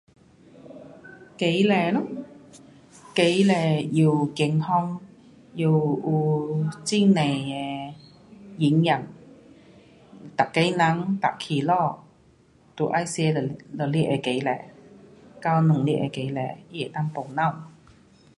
[1.41, 2.01] 鸡蛋咯。
[3.17, 3.53] 鸡蛋
[3.95, 4.99] 又健康。
[5.53, 7.93] 又有很多的
[8.57, 9.03] 营养。
[10.37, 12.03] 每个人每起早
[12.75, 13.39] 就要吃一个
[13.77, 14.57] 的鸡蛋
[15.39, 17.71] 到两粒的鸡蛋，它能够补脑。